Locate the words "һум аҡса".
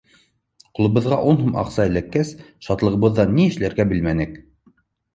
1.43-1.87